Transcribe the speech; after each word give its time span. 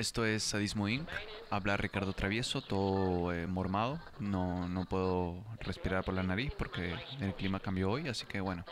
Esto 0.00 0.24
es 0.24 0.42
Sadismo 0.44 0.88
Inc. 0.88 1.06
Habla 1.50 1.76
Ricardo 1.76 2.14
Travieso, 2.14 2.62
todo 2.62 3.34
eh, 3.34 3.46
mormado. 3.46 4.00
No, 4.18 4.66
no 4.66 4.86
puedo 4.86 5.44
respirar 5.60 6.04
por 6.04 6.14
la 6.14 6.22
nariz 6.22 6.54
porque 6.56 6.94
el 7.20 7.34
clima 7.34 7.60
cambió 7.60 7.90
hoy, 7.90 8.08
así 8.08 8.24
que 8.24 8.40
bueno, 8.40 8.64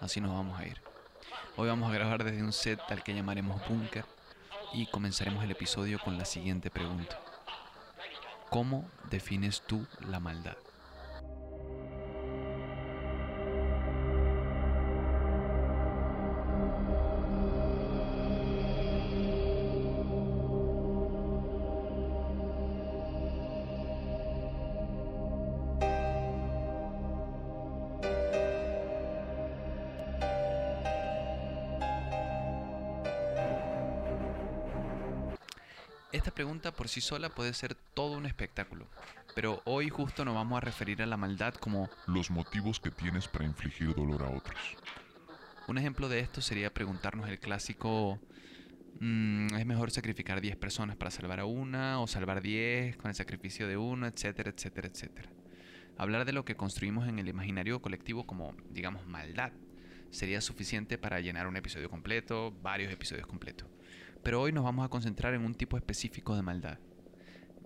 así 0.00 0.20
nos 0.20 0.32
vamos 0.32 0.56
a 0.56 0.68
ir. 0.68 0.80
Hoy 1.56 1.66
vamos 1.66 1.90
a 1.90 1.94
grabar 1.94 2.22
desde 2.22 2.44
un 2.44 2.52
set 2.52 2.78
al 2.90 3.02
que 3.02 3.12
llamaremos 3.12 3.60
Bunker 3.68 4.04
y 4.72 4.86
comenzaremos 4.86 5.42
el 5.42 5.50
episodio 5.50 5.98
con 5.98 6.16
la 6.16 6.24
siguiente 6.24 6.70
pregunta. 6.70 7.18
¿Cómo 8.48 8.88
defines 9.10 9.62
tú 9.62 9.84
la 10.08 10.20
maldad? 10.20 10.56
Esta 36.18 36.32
pregunta 36.32 36.72
por 36.72 36.88
sí 36.88 37.00
sola 37.00 37.28
puede 37.28 37.54
ser 37.54 37.76
todo 37.94 38.16
un 38.16 38.26
espectáculo, 38.26 38.88
pero 39.36 39.62
hoy 39.64 39.88
justo 39.88 40.24
nos 40.24 40.34
vamos 40.34 40.56
a 40.56 40.60
referir 40.60 41.00
a 41.00 41.06
la 41.06 41.16
maldad 41.16 41.54
como 41.54 41.88
los 42.08 42.32
motivos 42.32 42.80
que 42.80 42.90
tienes 42.90 43.28
para 43.28 43.44
infligir 43.44 43.94
dolor 43.94 44.24
a 44.24 44.28
otros. 44.28 44.58
un 45.68 45.78
ejemplo 45.78 46.08
de 46.08 46.18
esto 46.18 46.40
sería 46.40 46.74
preguntarnos 46.74 47.28
el 47.28 47.38
clásico 47.38 48.18
mm, 48.98 49.54
¿es 49.54 49.64
mejor 49.64 49.92
sacrificar 49.92 50.40
10 50.40 50.56
personas 50.56 50.96
para 50.96 51.12
salvar 51.12 51.38
a 51.38 51.44
una 51.44 52.00
o 52.00 52.08
salvar 52.08 52.42
10 52.42 52.96
con 52.96 53.10
el 53.10 53.14
sacrificio 53.14 53.68
de 53.68 53.76
uno, 53.76 54.08
etcétera, 54.08 54.50
etcétera, 54.50 54.88
etcétera? 54.88 55.30
Hablar 55.98 56.24
de 56.24 56.32
lo 56.32 56.44
que 56.44 56.56
construimos 56.56 57.08
en 57.08 57.20
el 57.20 57.28
imaginario 57.28 57.80
colectivo 57.80 58.26
como, 58.26 58.56
digamos, 58.70 59.06
maldad 59.06 59.52
sería 60.10 60.40
suficiente 60.40 60.98
para 60.98 61.20
llenar 61.20 61.46
un 61.46 61.56
episodio 61.56 61.88
completo, 61.88 62.52
varios 62.60 62.92
episodios 62.92 63.28
completos. 63.28 63.68
Pero 64.22 64.42
hoy 64.42 64.52
nos 64.52 64.64
vamos 64.64 64.84
a 64.84 64.88
concentrar 64.88 65.34
en 65.34 65.44
un 65.44 65.54
tipo 65.54 65.76
específico 65.76 66.34
de 66.34 66.42
maldad, 66.42 66.78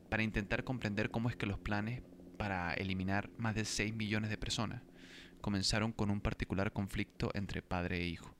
para 0.09 0.23
intentar 0.23 0.65
comprender 0.65 1.11
cómo 1.11 1.31
es 1.31 1.37
que 1.37 1.47
los 1.47 1.59
planes 1.59 2.03
para 2.37 2.75
eliminar 2.75 3.31
más 3.39 3.55
de 3.55 3.65
6 3.65 3.95
millones 3.95 4.31
de 4.31 4.37
personas 4.37 4.83
comenzaron 5.41 5.93
con 5.93 6.11
un 6.11 6.21
particular 6.21 6.73
conflicto 6.73 7.31
entre 7.35 7.63
padre 7.63 7.99
e 7.99 8.07
hijo. 8.07 8.35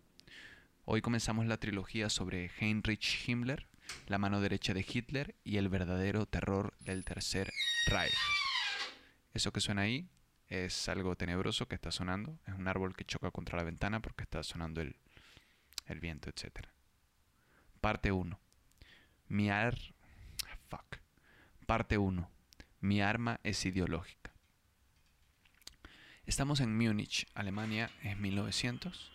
Hoy 0.85 1.01
comenzamos 1.01 1.47
la 1.47 1.59
trilogía 1.59 2.09
sobre 2.09 2.51
Heinrich 2.59 3.27
Himmler, 3.29 3.69
la 4.07 4.19
mano 4.19 4.41
derecha 4.41 4.75
de 4.75 4.87
Hitler 4.89 5.35
y 5.45 5.57
el 5.57 5.69
verdadero 5.69 6.27
terror 6.27 6.75
del 6.81 7.05
Tercer 7.05 7.53
Reich. 7.87 8.13
Eso 9.35 9.53
que 9.53 9.61
suena 9.61 9.83
ahí 9.83 10.09
es 10.49 10.89
algo 10.89 11.17
tenebroso 11.17 11.67
que 11.67 11.75
está 11.75 11.91
sonando, 11.91 12.39
es 12.47 12.55
un 12.55 12.69
árbol 12.69 12.95
que 12.95 13.05
choca 13.05 13.31
contra 13.31 13.57
la 13.57 13.65
ventana 13.65 14.01
porque 14.01 14.25
está 14.25 14.43
sonando 14.43 14.81
el, 14.81 14.97
el 15.87 16.01
viento, 16.01 16.29
etc. 16.29 16.67
Parte 17.83 18.13
1. 18.13 18.39
Mi 19.27 19.51
ar... 19.51 19.77
Fuck. 20.71 20.99
Parte 21.67 21.99
1. 21.99 22.31
Mi 22.81 23.03
arma 23.03 23.41
es 23.43 23.67
ideológica. 23.67 24.31
Estamos 26.25 26.61
en 26.61 26.79
Múnich, 26.79 27.27
Alemania, 27.35 27.91
en 28.05 28.21
1900. 28.21 29.11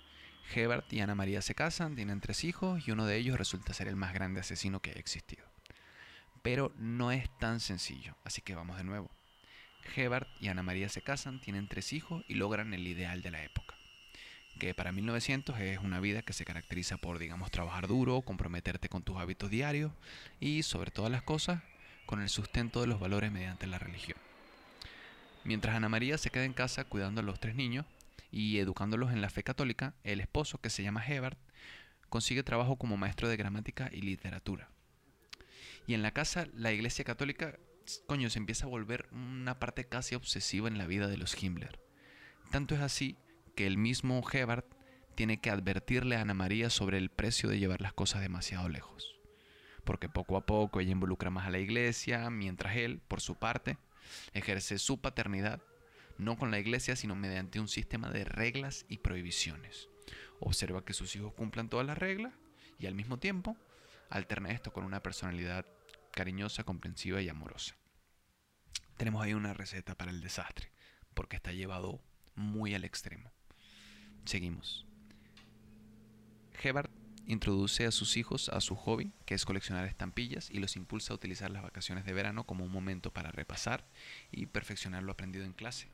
Hebert 0.54 0.92
y 0.92 1.00
Ana 1.00 1.16
María 1.16 1.42
se 1.42 1.56
casan, 1.56 1.96
tienen 1.96 2.20
tres 2.20 2.44
hijos 2.44 2.86
y 2.86 2.92
uno 2.92 3.06
de 3.06 3.16
ellos 3.16 3.38
resulta 3.38 3.72
ser 3.72 3.88
el 3.88 3.96
más 3.96 4.14
grande 4.14 4.42
asesino 4.42 4.81
que 4.81 4.90
ha 4.90 5.00
existido. 5.00 5.46
Pero 6.42 6.74
no 6.76 7.14
es 7.14 7.30
tan 7.40 7.62
sencillo, 7.62 8.18
así 8.26 8.42
que 8.42 8.56
vamos 8.56 8.76
de 8.76 8.84
nuevo. 8.84 9.09
Hebert 9.96 10.28
y 10.42 10.50
Ana 10.50 10.62
María 10.62 10.90
se 10.90 11.02
casan, 11.02 11.40
tienen 11.40 11.70
tres 11.70 11.94
hijos 11.94 12.25
y 12.28 12.34
logran 12.34 12.74
el 12.74 12.86
ideal 12.86 13.22
de 13.22 13.31
la 13.31 13.41
época. 13.46 13.66
Que 14.59 14.73
para 14.73 14.91
1900 14.91 15.59
es 15.59 15.79
una 15.79 16.00
vida 16.00 16.23
que 16.23 16.34
se 16.34 16.45
caracteriza 16.45 16.97
por, 16.97 17.19
digamos, 17.19 17.51
trabajar 17.51 17.88
duro, 17.88 18.22
comprometerte 18.22 18.90
con 18.90 19.03
tus 19.03 19.18
hábitos 19.18 19.51
diarios 19.51 19.91
y, 20.40 20.63
sobre 20.63 20.90
todas 20.90 21.12
las 21.12 21.22
cosas, 21.22 21.62
con 22.07 22.22
el 22.22 22.29
sustento 22.29 22.81
de 22.81 22.88
los 22.88 23.00
valores 23.00 23.31
mediante 23.31 23.67
la 23.67 23.78
religión. 23.78 24.17
Mientras 25.44 25.75
Ana 25.75 25.90
María 25.90 26.17
se 26.17 26.31
queda 26.31 26.46
en 26.46 26.53
casa 26.53 26.85
cuidando 26.85 27.22
a 27.22 27.23
los 27.23 27.40
tres 27.40 27.56
niños 27.56 27.85
y 28.31 28.57
educándolos 28.57 29.12
en 29.12 29.22
la 29.22 29.29
fe 29.29 29.44
católica, 29.44 29.94
el 30.03 30.19
esposo, 30.19 30.59
que 30.59 30.69
se 30.69 30.84
llama 30.84 31.06
Hebert, 31.06 31.38
consigue 32.09 32.44
trabajo 32.44 32.78
como 32.78 32.97
maestro 32.97 33.29
de 33.29 33.38
gramática 33.38 33.90
y 33.94 34.01
literatura. 34.01 34.69
Y 35.85 35.94
en 35.94 36.01
la 36.01 36.12
casa, 36.12 36.47
la 36.53 36.72
iglesia 36.72 37.06
católica, 37.06 37.59
coño, 38.07 38.29
se 38.29 38.40
empieza 38.40 38.66
a 38.66 38.69
volver 38.69 39.07
una 39.12 39.59
parte 39.59 39.85
casi 39.85 40.16
obsesiva 40.16 40.67
en 40.67 40.78
la 40.78 40.88
vida 40.88 41.07
de 41.07 41.17
los 41.17 41.41
Himmler. 41.41 41.79
Tanto 42.51 42.75
es 42.75 42.81
así 42.81 43.17
que 43.57 43.66
el 43.66 43.78
mismo 43.78 44.23
Hebert 44.31 44.68
tiene 45.16 45.41
que 45.41 45.50
advertirle 45.50 46.16
a 46.16 46.22
Ana 46.22 46.35
María 46.35 46.69
sobre 46.69 47.00
el 47.00 47.09
precio 47.09 47.50
de 47.50 47.57
llevar 47.57 47.81
las 47.81 47.91
cosas 47.91 48.22
demasiado 48.22 48.69
lejos. 48.69 49.19
Porque 49.84 50.09
poco 50.09 50.38
a 50.38 50.45
poco 50.45 50.79
ella 50.79 50.91
involucra 50.91 51.31
más 51.31 51.47
a 51.47 51.50
la 51.50 51.57
iglesia, 51.57 52.29
mientras 52.29 52.75
él, 52.78 53.01
por 53.07 53.19
su 53.19 53.34
parte, 53.34 53.79
ejerce 54.34 54.78
su 54.78 55.01
paternidad 55.01 55.59
no 56.19 56.38
con 56.38 56.51
la 56.51 56.59
iglesia, 56.59 56.96
sino 56.96 57.16
mediante 57.16 57.59
un 57.59 57.67
sistema 57.67 58.12
de 58.12 58.25
reglas 58.25 58.85
y 58.90 59.00
prohibiciones. 59.00 59.90
Observa 60.40 60.85
que 60.85 60.94
sus 60.94 61.16
hijos 61.16 61.34
cumplan 61.34 61.67
todas 61.67 61.88
las 61.88 61.97
reglas 61.97 62.34
y 62.78 62.85
al 62.85 62.94
mismo 62.94 63.17
tiempo 63.17 63.57
alterna 64.12 64.51
esto 64.51 64.72
con 64.72 64.84
una 64.84 65.01
personalidad 65.01 65.66
cariñosa, 66.12 66.63
comprensiva 66.63 67.23
y 67.23 67.29
amorosa. 67.29 67.75
Tenemos 68.97 69.23
ahí 69.23 69.34
una 69.34 69.56
receta 69.56 69.96
para 69.96 70.12
el 70.12 70.22
desastre, 70.22 70.72
porque 71.16 71.38
está 71.38 71.53
llevado 71.53 72.03
muy 72.35 72.75
al 72.75 72.84
extremo. 72.84 73.31
Seguimos. 74.28 74.86
Hebert 76.62 76.92
introduce 77.28 77.86
a 77.86 77.92
sus 77.92 78.18
hijos 78.18 78.50
a 78.50 78.60
su 78.60 78.76
hobby, 78.76 79.14
que 79.26 79.36
es 79.36 79.46
coleccionar 79.46 79.86
estampillas, 79.86 80.50
y 80.52 80.60
los 80.60 80.76
impulsa 80.76 81.14
a 81.14 81.16
utilizar 81.16 81.50
las 81.50 81.64
vacaciones 81.64 82.04
de 82.04 82.12
verano 82.12 82.44
como 82.46 82.66
un 82.66 82.72
momento 82.72 83.14
para 83.14 83.32
repasar 83.32 83.86
y 84.30 84.48
perfeccionar 84.48 85.04
lo 85.04 85.14
aprendido 85.14 85.46
en 85.46 85.54
clase. 85.54 85.88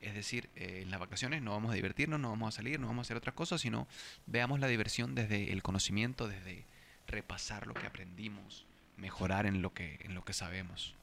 Es 0.00 0.14
decir, 0.14 0.50
eh, 0.54 0.82
en 0.82 0.92
las 0.92 1.00
vacaciones 1.00 1.42
no 1.42 1.50
vamos 1.50 1.72
a 1.72 1.74
divertirnos, 1.74 2.20
no 2.20 2.30
vamos 2.30 2.54
a 2.54 2.56
salir, 2.56 2.78
no 2.78 2.86
vamos 2.86 3.04
a 3.04 3.06
hacer 3.06 3.16
otras 3.16 3.34
cosas, 3.34 3.60
sino 3.60 3.88
veamos 4.26 4.60
la 4.60 4.68
diversión 4.68 5.16
desde 5.16 5.52
el 5.52 5.64
conocimiento, 5.64 6.28
desde 6.28 6.66
repasar 7.08 7.66
lo 7.66 7.74
que 7.74 7.88
aprendimos, 7.88 8.66
mejorar 8.96 9.46
en 9.46 9.62
lo 9.62 9.74
que, 9.74 9.98
en 10.04 10.14
lo 10.14 10.24
que 10.24 10.32
sabemos. 10.32 10.94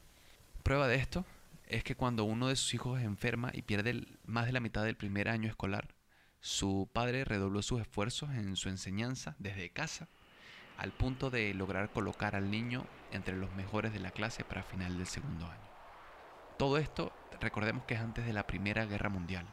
Prueba 0.62 0.88
de 0.88 0.96
esto 0.96 1.26
es 1.66 1.84
que 1.84 1.96
cuando 1.96 2.24
uno 2.24 2.48
de 2.48 2.56
sus 2.56 2.72
hijos 2.72 3.02
enferma 3.02 3.50
y 3.52 3.60
pierde 3.60 4.06
más 4.24 4.46
de 4.46 4.52
la 4.52 4.60
mitad 4.60 4.84
del 4.84 4.96
primer 4.96 5.28
año 5.28 5.50
escolar, 5.50 5.97
su 6.40 6.88
padre 6.92 7.24
redobló 7.24 7.62
sus 7.62 7.80
esfuerzos 7.80 8.30
en 8.30 8.56
su 8.56 8.68
enseñanza 8.68 9.34
desde 9.38 9.70
casa, 9.70 10.08
al 10.76 10.92
punto 10.92 11.30
de 11.30 11.52
lograr 11.54 11.90
colocar 11.90 12.36
al 12.36 12.50
niño 12.50 12.86
entre 13.10 13.36
los 13.36 13.52
mejores 13.54 13.92
de 13.92 14.00
la 14.00 14.10
clase 14.10 14.44
para 14.44 14.62
final 14.62 14.96
del 14.96 15.06
segundo 15.06 15.46
año. 15.46 15.68
Todo 16.56 16.78
esto, 16.78 17.12
recordemos 17.40 17.84
que 17.84 17.94
es 17.94 18.00
antes 18.00 18.26
de 18.26 18.32
la 18.32 18.46
Primera 18.46 18.86
Guerra 18.86 19.08
Mundial, 19.08 19.46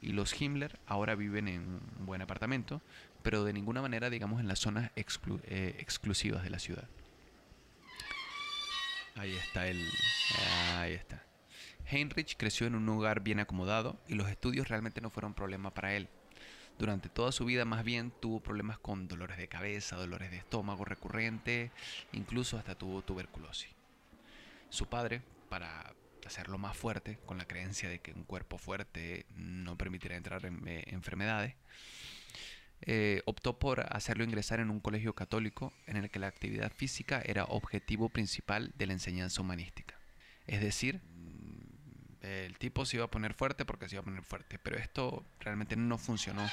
y 0.00 0.12
los 0.12 0.40
Himmler 0.40 0.78
ahora 0.86 1.14
viven 1.14 1.48
en 1.48 1.80
un 1.98 2.06
buen 2.06 2.22
apartamento, 2.22 2.82
pero 3.22 3.44
de 3.44 3.52
ninguna 3.52 3.82
manera, 3.82 4.10
digamos, 4.10 4.40
en 4.40 4.48
las 4.48 4.60
zonas 4.60 4.90
eh, 4.94 5.76
exclusivas 5.78 6.42
de 6.42 6.50
la 6.50 6.58
ciudad. 6.58 6.88
Ahí 9.16 9.34
está 9.34 9.66
el... 9.66 9.84
Ahí 10.76 10.92
está. 10.92 11.24
Heinrich 11.90 12.36
creció 12.36 12.66
en 12.66 12.74
un 12.74 12.88
hogar 12.88 13.20
bien 13.20 13.40
acomodado 13.40 13.98
y 14.08 14.14
los 14.14 14.28
estudios 14.28 14.68
realmente 14.68 15.00
no 15.00 15.10
fueron 15.10 15.34
problema 15.34 15.72
para 15.72 15.94
él. 15.94 16.08
Durante 16.78 17.08
toda 17.08 17.32
su 17.32 17.44
vida 17.44 17.64
más 17.64 17.84
bien 17.84 18.12
tuvo 18.20 18.40
problemas 18.40 18.78
con 18.78 19.08
dolores 19.08 19.36
de 19.36 19.48
cabeza, 19.48 19.96
dolores 19.96 20.30
de 20.30 20.36
estómago 20.36 20.84
recurrentes, 20.84 21.72
incluso 22.12 22.56
hasta 22.56 22.76
tuvo 22.76 23.02
tuberculosis. 23.02 23.70
Su 24.70 24.86
padre, 24.86 25.22
para 25.48 25.92
hacerlo 26.24 26.58
más 26.58 26.76
fuerte, 26.76 27.18
con 27.26 27.38
la 27.38 27.46
creencia 27.46 27.88
de 27.88 28.00
que 28.00 28.12
un 28.12 28.24
cuerpo 28.24 28.58
fuerte 28.58 29.26
no 29.34 29.76
permitirá 29.76 30.16
entrar 30.16 30.44
en 30.46 30.66
eh, 30.68 30.84
enfermedades, 30.88 31.54
eh, 32.82 33.22
optó 33.24 33.58
por 33.58 33.80
hacerlo 33.92 34.22
ingresar 34.22 34.60
en 34.60 34.70
un 34.70 34.78
colegio 34.78 35.14
católico 35.14 35.72
en 35.86 35.96
el 35.96 36.10
que 36.10 36.20
la 36.20 36.28
actividad 36.28 36.70
física 36.72 37.20
era 37.24 37.44
objetivo 37.44 38.08
principal 38.08 38.72
de 38.76 38.86
la 38.86 38.92
enseñanza 38.92 39.40
humanística. 39.40 39.98
Es 40.46 40.60
decir, 40.60 41.00
el 42.22 42.56
tipo 42.58 42.84
se 42.84 42.96
iba 42.96 43.04
a 43.04 43.10
poner 43.10 43.34
fuerte 43.34 43.64
porque 43.64 43.88
se 43.88 43.94
iba 43.94 44.02
a 44.02 44.04
poner 44.04 44.22
fuerte, 44.22 44.58
pero 44.58 44.76
esto 44.76 45.24
realmente 45.40 45.76
no 45.76 45.98
funcionó. 45.98 46.48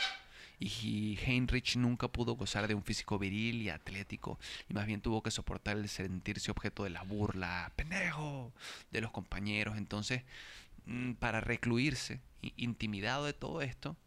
Y 0.60 1.20
Heinrich 1.26 1.76
nunca 1.76 2.08
pudo 2.08 2.36
gozar 2.36 2.68
de 2.68 2.76
un 2.76 2.84
físico 2.84 3.20
viril 3.20 3.62
y 3.62 3.70
atlético, 3.70 4.40
y 4.70 4.74
más 4.74 4.86
bien 4.86 5.02
tuvo 5.02 5.22
que 5.22 5.32
soportar 5.32 5.78
el 5.78 5.90
sentirse 5.90 6.50
objeto 6.52 6.84
de 6.86 6.92
la 6.92 7.04
burla, 7.04 7.72
pendejo, 7.76 8.54
de 8.92 9.02
los 9.02 9.12
compañeros. 9.12 9.78
Entonces, 9.78 10.24
mm, 10.86 11.14
para 11.14 11.42
recluirse, 11.42 12.22
intimidado 12.56 13.26
de 13.26 13.34
todo 13.34 13.62
esto, 13.62 13.98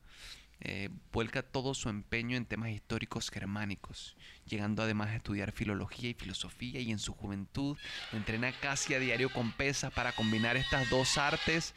eh, 0.60 0.90
vuelca 1.12 1.42
todo 1.42 1.72
su 1.72 1.88
empeño 1.88 2.36
en 2.36 2.44
temas 2.44 2.70
históricos 2.70 3.30
germánicos, 3.30 4.16
llegando 4.44 4.82
además 4.82 5.10
a 5.10 5.16
estudiar 5.16 5.52
filología 5.52 6.10
y 6.10 6.14
filosofía 6.14 6.80
y 6.80 6.90
en 6.90 6.98
su 6.98 7.12
juventud 7.12 7.76
entrena 8.12 8.52
casi 8.60 8.94
a 8.94 8.98
diario 8.98 9.30
con 9.32 9.52
pesas 9.52 9.92
para 9.92 10.12
combinar 10.12 10.56
estas 10.56 10.90
dos 10.90 11.16
artes, 11.16 11.74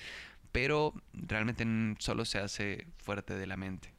pero 0.52 0.96
realmente 1.14 1.66
solo 2.00 2.26
se 2.26 2.40
hace 2.40 2.88
fuerte 2.98 3.36
de 3.36 3.46
la 3.46 3.56
mente, 3.56 3.94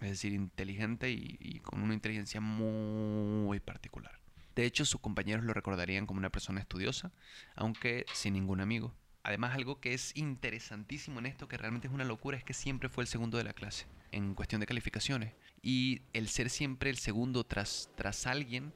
es 0.00 0.10
decir, 0.10 0.32
inteligente 0.32 1.10
y, 1.10 1.36
y 1.38 1.60
con 1.60 1.80
una 1.80 1.94
inteligencia 1.94 2.40
muy 2.40 3.60
particular. 3.60 4.18
De 4.56 4.64
hecho, 4.64 4.84
sus 4.84 5.00
compañeros 5.00 5.44
lo 5.44 5.54
recordarían 5.54 6.06
como 6.06 6.18
una 6.18 6.30
persona 6.30 6.60
estudiosa, 6.60 7.12
aunque 7.54 8.04
sin 8.12 8.34
ningún 8.34 8.60
amigo. 8.60 8.94
Además, 9.22 9.54
algo 9.54 9.80
que 9.80 9.94
es 9.94 10.14
interesantísimo 10.16 11.18
en 11.18 11.26
esto, 11.26 11.48
que 11.48 11.56
realmente 11.56 11.88
es 11.88 11.94
una 11.94 12.04
locura, 12.04 12.36
es 12.36 12.44
que 12.44 12.52
siempre 12.52 12.88
fue 12.88 13.02
el 13.02 13.08
segundo 13.08 13.38
de 13.38 13.44
la 13.44 13.52
clase 13.52 13.86
en 14.14 14.34
cuestión 14.34 14.60
de 14.60 14.66
calificaciones. 14.66 15.34
Y 15.60 16.02
el 16.12 16.28
ser 16.28 16.48
siempre 16.48 16.88
el 16.88 16.98
segundo 16.98 17.44
tras, 17.44 17.90
tras 17.96 18.26
alguien 18.26 18.72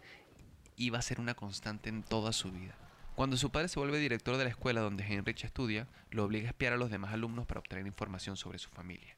iba 0.76 0.98
a 0.98 1.02
ser 1.02 1.20
una 1.20 1.34
constante 1.34 1.88
en 1.88 2.02
toda 2.02 2.32
su 2.32 2.50
vida. 2.50 2.76
Cuando 3.14 3.36
su 3.36 3.50
padre 3.50 3.68
se 3.68 3.78
vuelve 3.78 3.98
director 3.98 4.36
de 4.36 4.44
la 4.44 4.50
escuela 4.50 4.80
donde 4.80 5.04
Heinrich 5.04 5.44
estudia, 5.44 5.86
lo 6.10 6.24
obliga 6.24 6.48
a 6.48 6.50
espiar 6.50 6.72
a 6.72 6.76
los 6.76 6.90
demás 6.90 7.12
alumnos 7.12 7.46
para 7.46 7.60
obtener 7.60 7.86
información 7.86 8.36
sobre 8.36 8.58
su 8.58 8.68
familia. 8.68 9.16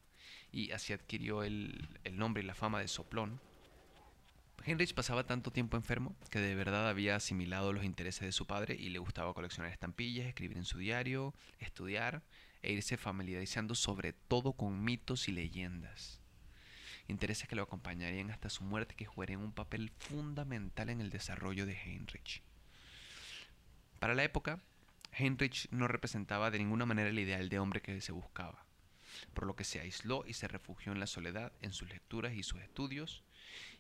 Y 0.53 0.73
así 0.73 0.93
adquirió 0.93 1.43
el, 1.43 1.89
el 2.05 2.19
nombre 2.19 2.43
y 2.43 2.47
la 2.47 2.55
fama 2.55 2.81
de 2.81 2.89
soplón, 2.89 3.41
Heinrich 4.67 4.93
pasaba 4.93 5.25
tanto 5.25 5.51
tiempo 5.51 5.79
enfermo 5.79 6.15
que 6.31 6.39
de 6.39 6.55
verdad 6.55 6.89
había 6.89 7.17
asimilado 7.17 7.73
los 7.73 7.85
intereses 7.85 8.23
de 8.23 8.33
su 8.33 8.47
padre 8.47 8.77
y 8.79 8.91
le 8.91 8.99
gustaba 8.99 9.33
coleccionar 9.33 9.73
estampillas, 9.73 10.27
escribir 10.27 10.59
en 10.59 10.67
su 10.67 10.77
diario, 10.77 11.33
estudiar 11.61 12.23
e 12.63 12.73
irse 12.73 12.97
familiarizando 12.97 13.75
sobre 13.75 14.13
todo 14.13 14.53
con 14.53 14.85
mitos 14.85 15.29
y 15.29 15.33
leyendas. 15.33 16.21
Intereses 17.09 17.49
que 17.49 17.57
lo 17.57 17.63
acompañarían 17.63 18.31
hasta 18.31 18.51
su 18.51 18.63
muerte 18.63 18.95
que 18.95 19.07
jugarían 19.07 19.41
un 19.41 19.53
papel 19.53 19.91
fundamental 19.99 20.91
en 20.91 21.01
el 21.01 21.11
desarrollo 21.11 21.67
de 21.67 21.75
Heinrich. 21.75 22.43
Para 23.99 24.15
la 24.15 24.25
época, 24.25 24.61
Heinrich 25.13 25.69
no 25.71 25.89
representaba 25.89 26.51
de 26.51 26.59
ninguna 26.59 26.87
manera 26.87 27.11
el 27.11 27.19
ideal 27.19 27.49
de 27.49 27.59
hombre 27.59 27.83
que 27.83 28.01
se 28.01 28.13
buscaba, 28.13 28.65
por 29.35 29.47
lo 29.47 29.57
que 29.57 29.65
se 29.65 29.81
aisló 29.81 30.25
y 30.27 30.35
se 30.35 30.49
refugió 30.49 30.93
en 30.93 31.01
la 31.01 31.07
soledad 31.07 31.53
en 31.61 31.73
sus 31.73 31.89
lecturas 31.89 32.35
y 32.35 32.43
sus 32.43 32.61
estudios, 32.61 33.25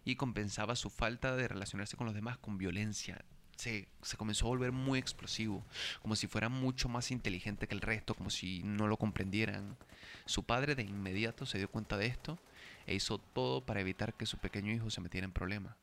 y 0.04 0.16
compensaba 0.16 0.76
su 0.76 0.90
falta 0.90 1.36
de 1.36 1.48
relacionarse 1.48 1.96
con 1.96 2.06
los 2.06 2.14
demás 2.14 2.38
con 2.38 2.58
violencia. 2.58 3.24
Se, 3.60 3.86
comenzó 4.16 4.46
a 4.46 4.48
volver 4.48 4.72
muy 4.72 4.98
explosivo, 4.98 5.62
como 6.00 6.16
si 6.16 6.26
fuera 6.26 6.48
mucho 6.48 6.88
más 6.88 7.10
inteligente 7.10 7.66
que 7.66 7.74
el 7.74 7.82
resto, 7.82 8.14
como 8.14 8.30
si 8.30 8.62
no 8.62 8.88
lo 8.88 8.96
comprendieran. 8.96 9.76
Su 10.24 10.44
padre 10.44 10.74
de 10.74 10.82
inmediato 10.82 11.44
se 11.44 11.58
dio 11.58 11.70
cuenta 11.70 11.98
de 11.98 12.06
esto 12.06 12.38
e 12.86 12.94
hizo 12.94 13.18
todo 13.18 13.60
para 13.66 13.82
evitar 13.82 14.14
que 14.14 14.24
su 14.24 14.38
pequeño 14.38 14.72
hijo 14.72 14.88
se 14.88 15.02
metiera 15.02 15.26
en 15.26 15.32
problemas. 15.32 15.76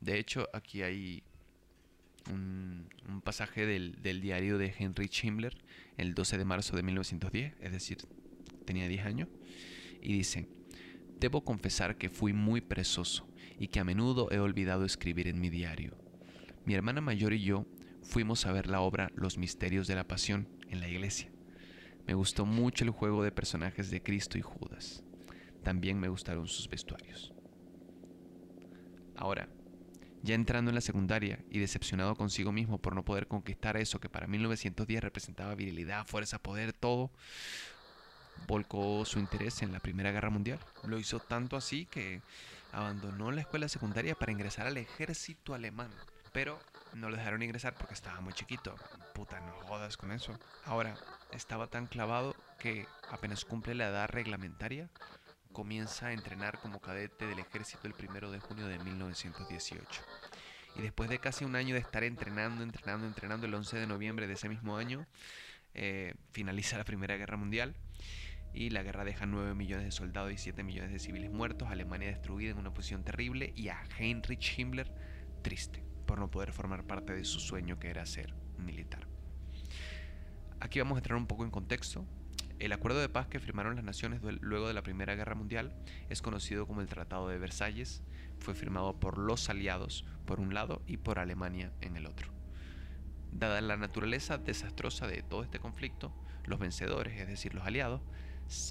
De 0.00 0.18
hecho, 0.18 0.48
aquí 0.52 0.82
hay 0.82 1.22
un, 2.28 2.88
pasaje 3.22 3.64
del, 3.64 4.02
del, 4.02 4.20
diario 4.20 4.58
de 4.58 4.74
Henry 4.76 5.08
Himmler, 5.22 5.56
el 5.96 6.14
12 6.14 6.38
de 6.38 6.44
marzo 6.44 6.74
de 6.74 6.82
1910, 6.82 7.54
es 7.60 7.72
decir, 7.72 7.98
tenía 8.64 8.88
10 8.88 9.06
años, 9.06 9.28
y 10.02 10.12
dice, 10.12 10.48
Debo 11.20 11.44
confesar 11.44 11.98
que 11.98 12.08
fui 12.08 12.32
muy 12.32 12.60
perezoso 12.60 13.28
y 13.60 13.68
que 13.68 13.78
a 13.78 13.84
menudo 13.84 14.28
he 14.32 14.40
olvidado 14.40 14.84
escribir 14.84 15.28
en 15.28 15.40
mi 15.40 15.50
diario. 15.50 16.07
Mi 16.68 16.74
hermana 16.74 17.00
mayor 17.00 17.32
y 17.32 17.40
yo 17.40 17.64
fuimos 18.02 18.44
a 18.44 18.52
ver 18.52 18.66
la 18.66 18.82
obra 18.82 19.10
Los 19.14 19.38
Misterios 19.38 19.86
de 19.86 19.94
la 19.94 20.06
Pasión 20.06 20.50
en 20.68 20.80
la 20.80 20.88
iglesia. 20.88 21.32
Me 22.06 22.12
gustó 22.12 22.44
mucho 22.44 22.84
el 22.84 22.90
juego 22.90 23.22
de 23.22 23.32
personajes 23.32 23.90
de 23.90 24.02
Cristo 24.02 24.36
y 24.36 24.42
Judas. 24.42 25.02
También 25.64 25.98
me 25.98 26.08
gustaron 26.08 26.46
sus 26.46 26.68
vestuarios. 26.68 27.32
Ahora, 29.16 29.48
ya 30.22 30.34
entrando 30.34 30.70
en 30.70 30.74
la 30.74 30.82
secundaria 30.82 31.42
y 31.48 31.58
decepcionado 31.58 32.14
consigo 32.16 32.52
mismo 32.52 32.76
por 32.76 32.94
no 32.94 33.02
poder 33.02 33.28
conquistar 33.28 33.78
eso 33.78 33.98
que 33.98 34.10
para 34.10 34.26
1910 34.26 35.02
representaba 35.02 35.54
virilidad, 35.54 36.06
fuerza, 36.06 36.38
poder, 36.38 36.74
todo, 36.74 37.10
volcó 38.46 39.06
su 39.06 39.18
interés 39.18 39.62
en 39.62 39.72
la 39.72 39.80
Primera 39.80 40.12
Guerra 40.12 40.28
Mundial. 40.28 40.58
Lo 40.84 40.98
hizo 40.98 41.18
tanto 41.18 41.56
así 41.56 41.86
que 41.86 42.20
abandonó 42.72 43.30
la 43.30 43.40
escuela 43.40 43.68
secundaria 43.68 44.14
para 44.14 44.32
ingresar 44.32 44.66
al 44.66 44.76
ejército 44.76 45.54
alemán. 45.54 45.88
Pero 46.32 46.58
no 46.94 47.10
lo 47.10 47.16
dejaron 47.16 47.42
ingresar 47.42 47.74
porque 47.74 47.94
estaba 47.94 48.20
muy 48.20 48.32
chiquito. 48.32 48.74
Puta, 49.14 49.40
no 49.40 49.52
jodas 49.66 49.96
con 49.96 50.12
eso. 50.12 50.38
Ahora, 50.64 50.94
estaba 51.32 51.66
tan 51.66 51.86
clavado 51.86 52.34
que 52.58 52.86
apenas 53.10 53.44
cumple 53.44 53.74
la 53.74 53.88
edad 53.88 54.08
reglamentaria, 54.08 54.88
comienza 55.52 56.08
a 56.08 56.12
entrenar 56.12 56.58
como 56.58 56.80
cadete 56.80 57.26
del 57.26 57.38
ejército 57.38 57.86
el 57.86 57.94
primero 57.94 58.30
de 58.30 58.40
junio 58.40 58.66
de 58.66 58.78
1918. 58.78 60.02
Y 60.76 60.82
después 60.82 61.10
de 61.10 61.18
casi 61.18 61.44
un 61.44 61.56
año 61.56 61.74
de 61.74 61.80
estar 61.80 62.04
entrenando, 62.04 62.62
entrenando, 62.62 63.06
entrenando, 63.06 63.46
el 63.46 63.54
11 63.54 63.78
de 63.78 63.86
noviembre 63.86 64.26
de 64.26 64.34
ese 64.34 64.48
mismo 64.48 64.76
año, 64.76 65.06
eh, 65.74 66.14
finaliza 66.32 66.78
la 66.78 66.84
Primera 66.84 67.16
Guerra 67.16 67.36
Mundial 67.36 67.74
y 68.54 68.70
la 68.70 68.82
guerra 68.82 69.04
deja 69.04 69.26
9 69.26 69.54
millones 69.54 69.84
de 69.84 69.92
soldados 69.92 70.32
y 70.32 70.38
7 70.38 70.62
millones 70.62 70.92
de 70.92 70.98
civiles 70.98 71.30
muertos, 71.30 71.68
Alemania 71.68 72.08
destruida 72.08 72.52
en 72.52 72.58
una 72.58 72.72
posición 72.72 73.04
terrible 73.04 73.52
y 73.54 73.68
a 73.68 73.82
Heinrich 73.98 74.58
Himmler 74.58 74.92
triste 75.42 75.87
por 76.08 76.18
no 76.18 76.30
poder 76.30 76.52
formar 76.52 76.84
parte 76.84 77.12
de 77.12 77.24
su 77.26 77.38
sueño 77.38 77.78
que 77.78 77.90
era 77.90 78.06
ser 78.06 78.34
militar. 78.56 79.06
Aquí 80.58 80.78
vamos 80.78 80.96
a 80.96 81.00
entrar 81.00 81.18
un 81.18 81.26
poco 81.26 81.44
en 81.44 81.50
contexto. 81.50 82.06
El 82.58 82.72
acuerdo 82.72 82.98
de 82.98 83.10
paz 83.10 83.28
que 83.28 83.38
firmaron 83.38 83.76
las 83.76 83.84
naciones 83.84 84.22
luego 84.40 84.66
de 84.66 84.72
la 84.72 84.82
Primera 84.82 85.14
Guerra 85.14 85.34
Mundial 85.34 85.76
es 86.08 86.22
conocido 86.22 86.66
como 86.66 86.80
el 86.80 86.88
Tratado 86.88 87.28
de 87.28 87.38
Versalles. 87.38 88.02
Fue 88.38 88.54
firmado 88.54 88.98
por 88.98 89.18
los 89.18 89.50
aliados 89.50 90.06
por 90.24 90.40
un 90.40 90.54
lado 90.54 90.80
y 90.86 90.96
por 90.96 91.18
Alemania 91.18 91.72
en 91.82 91.98
el 91.98 92.06
otro. 92.06 92.32
Dada 93.30 93.60
la 93.60 93.76
naturaleza 93.76 94.38
desastrosa 94.38 95.06
de 95.06 95.22
todo 95.22 95.42
este 95.42 95.60
conflicto, 95.60 96.14
los 96.46 96.58
vencedores, 96.58 97.20
es 97.20 97.28
decir, 97.28 97.52
los 97.52 97.66
aliados, 97.66 98.00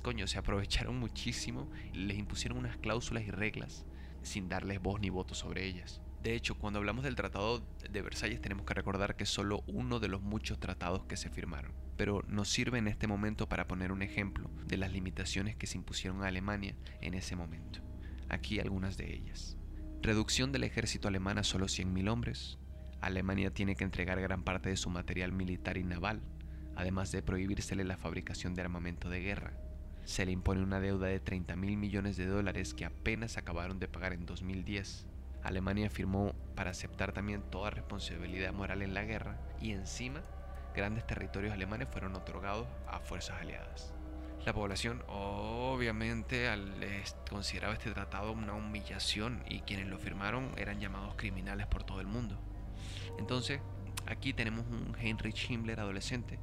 coño, 0.02 0.26
se 0.26 0.40
aprovecharon 0.40 0.98
muchísimo 1.00 1.70
y 1.94 2.00
les 2.00 2.18
impusieron 2.18 2.58
unas 2.58 2.78
cláusulas 2.78 3.26
y 3.26 3.30
reglas 3.30 3.86
sin 4.24 4.50
darles 4.50 4.82
voz 4.82 5.00
ni 5.00 5.12
voto 5.12 5.36
sobre 5.36 5.66
ellas. 5.66 6.02
De 6.24 6.36
hecho, 6.36 6.56
cuando 6.56 6.80
hablamos 6.80 7.04
del 7.04 7.16
Tratado 7.16 7.64
de 7.90 8.02
Versalles 8.02 8.42
tenemos 8.42 8.66
que 8.66 8.74
recordar 8.74 9.16
que 9.16 9.24
es 9.24 9.30
solo 9.30 9.64
uno 9.68 10.00
de 10.00 10.08
los 10.08 10.22
muchos 10.22 10.60
tratados 10.60 11.06
que 11.06 11.16
se 11.16 11.30
firmaron, 11.30 11.74
pero 11.96 12.24
nos 12.28 12.50
sirve 12.50 12.80
en 12.80 12.88
este 12.88 13.08
momento 13.08 13.48
para 13.48 13.68
poner 13.68 13.92
un 13.92 14.02
ejemplo 14.02 14.50
de 14.66 14.78
las 14.78 14.92
limitaciones 14.92 15.56
que 15.56 15.68
se 15.68 15.78
impusieron 15.78 16.24
a 16.24 16.28
Alemania 16.28 16.76
en 17.02 17.14
ese 17.14 17.36
momento. 17.36 17.80
Aquí 18.30 18.60
algunas 18.60 18.98
de 18.98 19.14
ellas. 19.14 19.58
Reducción 20.02 20.52
del 20.52 20.64
ejército 20.64 21.08
alemán 21.08 21.38
a 21.38 21.44
solo 21.44 21.68
100.000 21.68 22.10
hombres. 22.10 22.58
Alemania 23.00 23.54
tiene 23.54 23.76
que 23.76 23.84
entregar 23.84 24.20
gran 24.20 24.44
parte 24.44 24.70
de 24.70 24.78
su 24.78 24.90
material 24.90 25.32
militar 25.32 25.78
y 25.78 25.84
naval, 25.84 26.22
además 26.76 27.12
de 27.12 27.22
prohibírsele 27.22 27.84
la 27.84 27.98
fabricación 27.98 28.54
de 28.54 28.62
armamento 28.62 29.10
de 29.10 29.22
guerra 29.22 29.54
se 30.08 30.26
le 30.26 30.32
impone 30.32 30.64
una 30.64 30.80
deuda 30.80 31.08
de 31.08 31.20
30 31.20 31.58
mil 31.58 31.76
millones 31.76 32.16
de 32.16 32.28
dólares 32.28 32.74
que 32.74 32.86
apenas 32.86 33.38
acabaron 33.38 33.78
de 33.78 33.90
pagar 33.90 34.14
en 34.14 34.26
2010. 34.26 35.06
Alemania 35.48 35.90
firmó 35.90 36.34
para 36.56 36.72
aceptar 36.72 37.14
también 37.14 37.42
toda 37.42 37.70
responsabilidad 37.70 38.52
moral 38.52 38.82
en 38.82 38.94
la 38.94 39.04
guerra 39.04 39.40
y 39.62 39.72
encima 39.72 40.22
grandes 40.76 41.08
territorios 41.08 41.54
alemanes 41.54 41.88
fueron 41.90 42.16
otorgados 42.16 42.68
a 42.88 43.00
fuerzas 43.00 43.42
aliadas. 43.42 43.94
La 44.46 44.54
población 44.54 45.04
obviamente 45.08 46.50
consideraba 47.30 47.74
este 47.74 47.92
tratado 47.92 48.32
una 48.32 48.54
humillación 48.54 49.44
y 49.50 49.62
quienes 49.62 49.88
lo 49.88 49.98
firmaron 49.98 50.52
eran 50.58 50.80
llamados 50.80 51.16
criminales 51.16 51.66
por 51.68 51.84
todo 51.84 52.02
el 52.02 52.08
mundo. 52.08 52.40
Entonces, 53.18 53.60
aquí 54.06 54.34
tenemos 54.34 54.66
un 54.68 54.96
Heinrich 55.00 55.50
Himmler 55.50 55.80
adolescente 55.80 56.40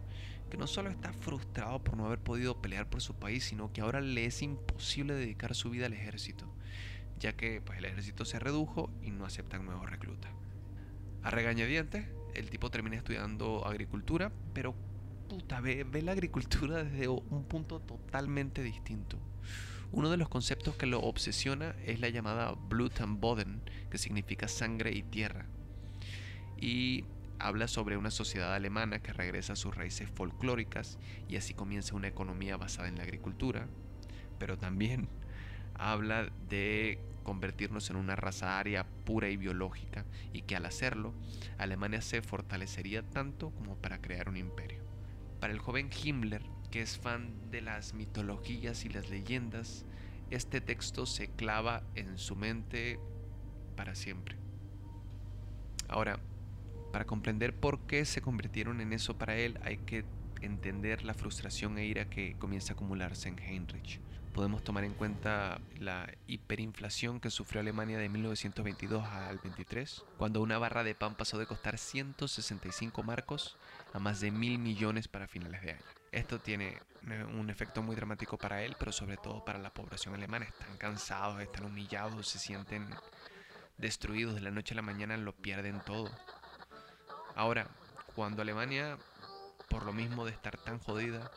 que 0.50 0.56
no 0.56 0.66
solo 0.66 0.90
está 0.90 1.12
frustrado 1.12 1.82
por 1.82 1.96
no 1.96 2.06
haber 2.06 2.18
podido 2.18 2.60
pelear 2.60 2.88
por 2.88 3.00
su 3.00 3.14
país, 3.14 3.44
sino 3.44 3.72
que 3.72 3.80
ahora 3.80 4.00
le 4.00 4.26
es 4.26 4.42
imposible 4.42 5.14
dedicar 5.14 5.54
su 5.54 5.70
vida 5.70 5.86
al 5.86 5.92
ejército, 5.92 6.46
ya 7.24 7.32
que 7.32 7.62
pues, 7.62 7.78
el 7.78 7.86
ejército 7.86 8.26
se 8.26 8.38
redujo 8.38 8.90
y 9.02 9.10
no 9.10 9.24
aceptan 9.24 9.64
nuevos 9.64 9.88
reclutas. 9.88 10.30
A 11.22 11.30
regañadientes, 11.30 12.06
el 12.34 12.50
tipo 12.50 12.70
termina 12.70 12.96
estudiando 12.96 13.66
agricultura, 13.66 14.30
pero 14.52 14.74
puta, 15.30 15.62
ve, 15.62 15.84
ve 15.84 16.02
la 16.02 16.12
agricultura 16.12 16.84
desde 16.84 17.08
un 17.08 17.44
punto 17.48 17.80
totalmente 17.80 18.62
distinto. 18.62 19.18
Uno 19.90 20.10
de 20.10 20.18
los 20.18 20.28
conceptos 20.28 20.76
que 20.76 20.84
lo 20.84 21.00
obsesiona 21.00 21.74
es 21.86 21.98
la 21.98 22.10
llamada 22.10 22.52
Blut 22.52 23.00
and 23.00 23.18
Boden, 23.20 23.62
que 23.90 23.96
significa 23.96 24.46
sangre 24.46 24.92
y 24.92 25.02
tierra. 25.02 25.46
Y 26.60 27.04
habla 27.38 27.68
sobre 27.68 27.96
una 27.96 28.10
sociedad 28.10 28.52
alemana 28.52 28.98
que 28.98 29.14
regresa 29.14 29.54
a 29.54 29.56
sus 29.56 29.74
raíces 29.74 30.10
folclóricas 30.10 30.98
y 31.26 31.36
así 31.36 31.54
comienza 31.54 31.96
una 31.96 32.08
economía 32.08 32.58
basada 32.58 32.88
en 32.88 32.96
la 32.96 33.04
agricultura, 33.04 33.66
pero 34.38 34.58
también 34.58 35.08
habla 35.74 36.30
de 36.50 36.98
convertirnos 37.24 37.90
en 37.90 37.96
una 37.96 38.14
raza 38.14 38.58
aria 38.58 38.86
pura 39.04 39.28
y 39.28 39.36
biológica 39.36 40.04
y 40.32 40.42
que 40.42 40.54
al 40.54 40.66
hacerlo 40.66 41.12
Alemania 41.58 42.00
se 42.00 42.22
fortalecería 42.22 43.02
tanto 43.02 43.50
como 43.50 43.76
para 43.76 44.00
crear 44.00 44.28
un 44.28 44.36
imperio. 44.36 44.84
Para 45.40 45.52
el 45.52 45.58
joven 45.58 45.90
Himmler, 45.90 46.42
que 46.70 46.80
es 46.80 46.98
fan 46.98 47.50
de 47.50 47.60
las 47.60 47.94
mitologías 47.94 48.84
y 48.84 48.88
las 48.88 49.10
leyendas, 49.10 49.84
este 50.30 50.60
texto 50.60 51.06
se 51.06 51.28
clava 51.28 51.82
en 51.94 52.18
su 52.18 52.36
mente 52.36 52.98
para 53.76 53.94
siempre. 53.94 54.36
Ahora, 55.88 56.18
para 56.92 57.04
comprender 57.04 57.54
por 57.54 57.80
qué 57.86 58.04
se 58.04 58.22
convirtieron 58.22 58.80
en 58.80 58.92
eso 58.92 59.18
para 59.18 59.36
él, 59.36 59.58
hay 59.62 59.78
que 59.78 60.04
entender 60.40 61.04
la 61.04 61.14
frustración 61.14 61.78
e 61.78 61.86
ira 61.86 62.08
que 62.08 62.36
comienza 62.38 62.72
a 62.72 62.74
acumularse 62.74 63.28
en 63.28 63.38
Heinrich. 63.38 64.00
Podemos 64.34 64.64
tomar 64.64 64.82
en 64.82 64.94
cuenta 64.94 65.60
la 65.78 66.12
hiperinflación 66.26 67.20
que 67.20 67.30
sufrió 67.30 67.60
Alemania 67.60 67.98
de 67.98 68.08
1922 68.08 69.04
al 69.06 69.38
23, 69.38 70.02
cuando 70.18 70.42
una 70.42 70.58
barra 70.58 70.82
de 70.82 70.96
pan 70.96 71.14
pasó 71.14 71.38
de 71.38 71.46
costar 71.46 71.78
165 71.78 73.04
marcos 73.04 73.56
a 73.92 74.00
más 74.00 74.20
de 74.20 74.32
mil 74.32 74.58
millones 74.58 75.06
para 75.06 75.28
finales 75.28 75.62
de 75.62 75.70
año. 75.70 75.84
Esto 76.10 76.40
tiene 76.40 76.82
un 77.38 77.48
efecto 77.48 77.80
muy 77.80 77.94
dramático 77.94 78.36
para 78.36 78.64
él, 78.64 78.74
pero 78.76 78.90
sobre 78.90 79.16
todo 79.16 79.44
para 79.44 79.60
la 79.60 79.72
población 79.72 80.14
alemana. 80.14 80.46
Están 80.46 80.76
cansados, 80.78 81.40
están 81.40 81.66
humillados, 81.66 82.26
se 82.26 82.40
sienten 82.40 82.88
destruidos 83.78 84.34
de 84.34 84.40
la 84.40 84.50
noche 84.50 84.74
a 84.74 84.76
la 84.76 84.82
mañana, 84.82 85.16
lo 85.16 85.32
pierden 85.32 85.80
todo. 85.86 86.10
Ahora, 87.36 87.68
cuando 88.16 88.42
Alemania, 88.42 88.98
por 89.68 89.84
lo 89.84 89.92
mismo 89.92 90.24
de 90.24 90.32
estar 90.32 90.56
tan 90.58 90.80
jodida, 90.80 91.30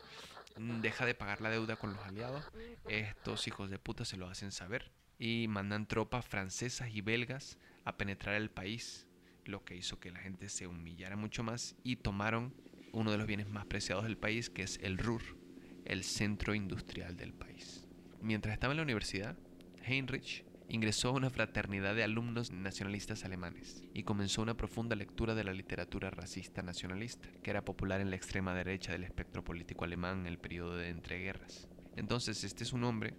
deja 0.58 1.06
de 1.06 1.14
pagar 1.14 1.40
la 1.40 1.50
deuda 1.50 1.76
con 1.76 1.92
los 1.92 2.04
aliados, 2.04 2.44
estos 2.88 3.46
hijos 3.46 3.70
de 3.70 3.78
puta 3.78 4.04
se 4.04 4.16
lo 4.16 4.28
hacen 4.28 4.52
saber 4.52 4.90
y 5.18 5.46
mandan 5.48 5.86
tropas 5.86 6.24
francesas 6.26 6.90
y 6.92 7.00
belgas 7.00 7.58
a 7.84 7.96
penetrar 7.96 8.34
el 8.34 8.50
país, 8.50 9.06
lo 9.44 9.64
que 9.64 9.76
hizo 9.76 9.98
que 9.98 10.10
la 10.10 10.20
gente 10.20 10.48
se 10.48 10.66
humillara 10.66 11.16
mucho 11.16 11.42
más 11.42 11.74
y 11.82 11.96
tomaron 11.96 12.54
uno 12.92 13.10
de 13.10 13.18
los 13.18 13.26
bienes 13.26 13.48
más 13.48 13.66
preciados 13.66 14.04
del 14.04 14.16
país, 14.16 14.50
que 14.50 14.62
es 14.62 14.78
el 14.82 14.98
Ruhr, 14.98 15.22
el 15.84 16.04
centro 16.04 16.54
industrial 16.54 17.16
del 17.16 17.32
país. 17.32 17.86
Mientras 18.20 18.52
estaba 18.52 18.72
en 18.72 18.78
la 18.78 18.82
universidad, 18.82 19.36
Heinrich 19.84 20.44
ingresó 20.68 21.08
a 21.08 21.12
una 21.12 21.30
fraternidad 21.30 21.94
de 21.94 22.04
alumnos 22.04 22.52
nacionalistas 22.52 23.24
alemanes 23.24 23.82
y 23.94 24.02
comenzó 24.02 24.42
una 24.42 24.56
profunda 24.56 24.94
lectura 24.96 25.34
de 25.34 25.44
la 25.44 25.54
literatura 25.54 26.10
racista 26.10 26.62
nacionalista, 26.62 27.28
que 27.42 27.50
era 27.50 27.64
popular 27.64 28.00
en 28.00 28.10
la 28.10 28.16
extrema 28.16 28.54
derecha 28.54 28.92
del 28.92 29.04
espectro 29.04 29.42
político 29.42 29.84
alemán 29.84 30.20
en 30.20 30.26
el 30.26 30.38
periodo 30.38 30.76
de 30.76 30.90
entreguerras. 30.90 31.68
Entonces, 31.96 32.44
este 32.44 32.64
es 32.64 32.72
un 32.72 32.84
hombre 32.84 33.14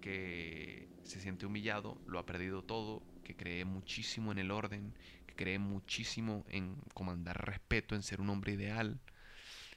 que 0.00 0.88
se 1.04 1.20
siente 1.20 1.46
humillado, 1.46 2.00
lo 2.06 2.18
ha 2.18 2.26
perdido 2.26 2.62
todo, 2.62 3.02
que 3.22 3.36
cree 3.36 3.64
muchísimo 3.64 4.32
en 4.32 4.38
el 4.38 4.50
orden, 4.50 4.94
que 5.26 5.34
cree 5.34 5.58
muchísimo 5.58 6.44
en 6.48 6.76
comandar 6.94 7.46
respeto, 7.46 7.94
en 7.94 8.02
ser 8.02 8.20
un 8.20 8.30
hombre 8.30 8.52
ideal, 8.52 9.00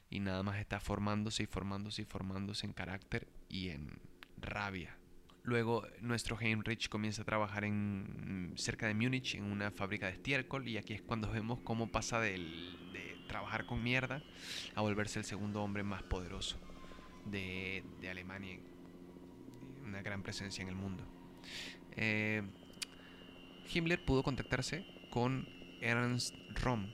y 0.08 0.20
nada 0.20 0.42
más 0.42 0.58
está 0.58 0.80
formándose 0.80 1.42
y 1.42 1.46
formándose 1.46 2.02
y 2.02 2.04
formándose 2.04 2.66
en 2.66 2.72
carácter 2.72 3.28
y 3.48 3.68
en 3.68 3.98
rabia. 4.38 4.96
Luego 5.46 5.86
nuestro 6.00 6.36
Heinrich 6.38 6.88
comienza 6.88 7.22
a 7.22 7.24
trabajar 7.24 7.64
en, 7.64 8.52
cerca 8.56 8.86
de 8.86 8.94
Múnich 8.94 9.36
en 9.36 9.44
una 9.44 9.70
fábrica 9.70 10.06
de 10.06 10.12
estiércol 10.12 10.68
y 10.68 10.76
aquí 10.76 10.92
es 10.92 11.02
cuando 11.02 11.30
vemos 11.30 11.60
cómo 11.64 11.90
pasa 11.90 12.20
de 12.20 12.36
trabajar 13.26 13.66
con 13.66 13.82
mierda 13.82 14.22
a 14.74 14.80
volverse 14.80 15.18
el 15.18 15.24
segundo 15.24 15.62
hombre 15.62 15.82
más 15.82 16.02
poderoso 16.02 16.58
de, 17.24 17.82
Alemania, 18.10 18.58
una 19.84 20.02
gran 20.02 20.22
presencia 20.22 20.62
en 20.62 20.68
el 20.68 20.74
mundo. 20.74 21.04
Eh, 21.96 22.42
Himmler 23.72 24.04
pudo 24.04 24.22
contactarse 24.22 24.86
con 25.10 25.48
Ernst 25.80 26.34
Röhm, 26.54 26.92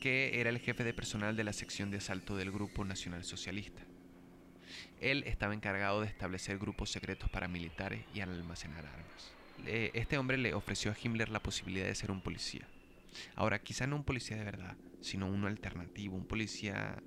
que 0.00 0.40
era 0.40 0.50
el 0.50 0.58
jefe 0.58 0.84
de 0.84 0.94
personal 0.94 1.36
de 1.36 1.44
la 1.44 1.52
sección 1.52 1.90
de 1.90 1.98
asalto 1.98 2.36
del 2.36 2.50
Grupo 2.50 2.84
Nacional 2.84 3.24
Socialista. 3.24 3.82
Él 5.00 5.24
estaba 5.26 5.54
encargado 5.54 6.00
de 6.00 6.08
establecer 6.08 6.58
grupos 6.58 6.90
secretos 6.90 7.30
paramilitares 7.30 8.04
y 8.14 8.20
almacenar 8.20 8.86
armas. 8.86 9.32
Este 9.66 10.18
hombre 10.18 10.38
le 10.38 10.54
ofreció 10.54 10.90
a 10.90 10.96
Himmler 11.00 11.28
la 11.28 11.42
posibilidad 11.42 11.86
de 11.86 11.94
ser 11.94 12.10
un 12.10 12.20
policía. 12.20 12.66
Ahora, 13.34 13.60
quizá 13.60 13.86
no 13.86 13.96
un 13.96 14.04
policía 14.04 14.36
de 14.36 14.44
verdad, 14.44 14.76
sino 15.00 15.26
uno 15.26 15.46
alternativo, 15.46 16.16
un 16.16 16.26
policía 16.26 17.02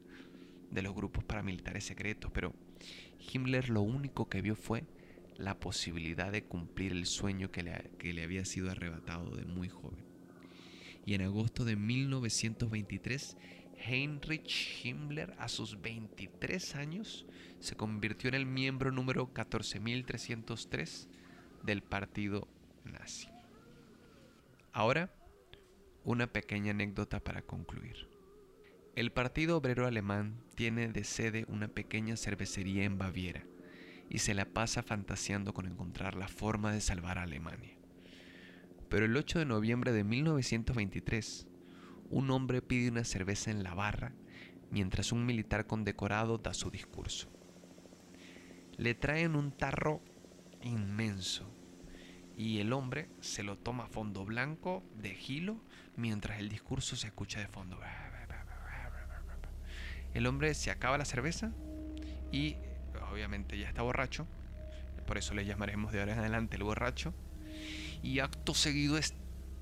de 0.70 0.82
los 0.82 0.96
grupos 0.96 1.24
paramilitares 1.24 1.86
secretos, 1.86 2.32
pero 2.34 2.54
Himmler 3.20 3.70
lo 3.70 3.82
único 3.82 4.30
que 4.30 4.42
vio 4.42 4.56
fue 4.56 4.84
la 5.38 5.60
posibilidad 5.60 6.32
de 6.32 6.44
cumplir 6.44 6.92
el 6.92 7.06
sueño 7.06 7.52
que 7.52 7.64
le, 7.64 7.92
que 7.98 8.14
le 8.14 8.24
había 8.24 8.46
sido 8.46 8.72
arrebatado 8.72 9.36
de 9.36 9.46
muy 9.46 9.70
joven. 9.70 10.04
Y 11.06 11.16
en 11.16 11.22
agosto 11.22 11.66
de 11.66 11.76
1923, 11.76 13.38
Heinrich 13.86 14.84
Himmler, 14.84 15.36
a 15.40 15.48
sus 15.48 15.82
23 15.82 16.76
años, 16.76 17.26
se 17.60 17.76
convirtió 17.76 18.30
en 18.30 18.36
el 18.36 18.46
miembro 18.46 18.92
número 18.92 19.34
14.303 19.34 21.08
del 21.64 21.82
partido 21.82 22.48
nazi. 22.86 23.28
Ahora, 24.74 25.14
una 26.04 26.28
pequeña 26.28 26.72
anécdota 26.72 27.20
para 27.20 27.42
concluir. 27.42 28.08
El 28.96 29.12
Partido 29.12 29.58
Obrero 29.58 29.88
Alemán 29.88 30.36
tiene 30.56 30.90
de 30.90 31.04
sede 31.04 31.46
una 31.48 31.68
pequeña 31.68 32.18
cervecería 32.18 32.84
en 32.84 32.98
Baviera 32.98 33.44
y 34.10 34.20
se 34.20 34.34
la 34.34 34.46
pasa 34.46 34.84
fantaseando 34.84 35.54
con 35.54 35.66
encontrar 35.66 36.16
la 36.16 36.28
forma 36.28 36.74
de 36.74 36.82
salvar 36.82 37.18
a 37.18 37.24
Alemania. 37.24 37.78
Pero 38.90 39.06
el 39.06 39.16
8 39.16 39.40
de 39.40 39.46
noviembre 39.46 39.94
de 39.94 40.04
1923, 40.04 41.48
un 42.12 42.30
hombre 42.30 42.62
pide 42.62 42.90
una 42.90 43.04
cerveza 43.04 43.52
en 43.52 43.64
la 43.64 43.74
barra 43.74 44.14
mientras 44.70 45.12
un 45.12 45.26
militar 45.26 45.66
condecorado 45.66 46.38
da 46.38 46.54
su 46.54 46.70
discurso. 46.70 47.30
Le 48.78 48.96
traen 48.96 49.36
un 49.36 49.52
tarro 49.52 50.02
inmenso 50.62 51.50
y 52.38 52.60
el 52.60 52.74
hombre 52.74 53.10
se 53.20 53.44
lo 53.44 53.58
toma 53.58 53.86
a 53.86 53.88
fondo 53.88 54.26
blanco 54.26 54.84
de 54.96 55.16
gilo 55.16 55.62
mientras 55.96 56.40
el 56.40 56.50
discurso 56.50 56.96
se 56.96 57.08
escucha 57.08 57.40
de 57.40 57.48
fondo. 57.48 57.80
El 60.14 60.28
hombre 60.28 60.54
se 60.54 60.72
acaba 60.72 60.98
la 60.98 61.06
cerveza 61.06 61.52
y 62.32 62.58
obviamente 63.12 63.58
ya 63.58 63.68
está 63.68 63.82
borracho, 63.82 64.28
por 65.06 65.18
eso 65.18 65.34
le 65.34 65.46
llamaremos 65.46 65.92
de 65.92 66.00
ahora 66.00 66.14
en 66.14 66.20
adelante 66.20 66.58
el 66.58 66.64
borracho, 66.64 67.14
y 68.02 68.20
acto 68.20 68.54
seguido 68.54 68.98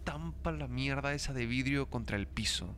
estampa 0.09 0.51
la 0.51 0.67
mierda 0.67 1.13
esa 1.13 1.33
de 1.33 1.45
vidrio 1.45 1.87
contra 1.87 2.17
el 2.17 2.25
piso. 2.25 2.75